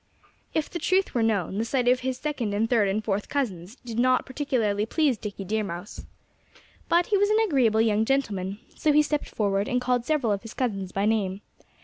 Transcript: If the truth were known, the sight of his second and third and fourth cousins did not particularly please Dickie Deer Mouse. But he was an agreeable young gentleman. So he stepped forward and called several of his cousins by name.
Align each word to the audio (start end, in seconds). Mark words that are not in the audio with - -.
If 0.55 0.67
the 0.67 0.79
truth 0.79 1.13
were 1.13 1.21
known, 1.21 1.59
the 1.59 1.63
sight 1.63 1.87
of 1.87 1.99
his 1.99 2.17
second 2.17 2.55
and 2.55 2.67
third 2.67 2.87
and 2.87 3.05
fourth 3.05 3.29
cousins 3.29 3.75
did 3.85 3.99
not 3.99 4.25
particularly 4.25 4.83
please 4.87 5.15
Dickie 5.15 5.45
Deer 5.45 5.63
Mouse. 5.63 6.05
But 6.89 7.05
he 7.05 7.17
was 7.19 7.29
an 7.29 7.37
agreeable 7.45 7.81
young 7.81 8.03
gentleman. 8.03 8.57
So 8.75 8.91
he 8.93 9.03
stepped 9.03 9.29
forward 9.29 9.67
and 9.67 9.79
called 9.79 10.05
several 10.07 10.31
of 10.33 10.41
his 10.41 10.55
cousins 10.55 10.91
by 10.91 11.05
name. 11.05 11.41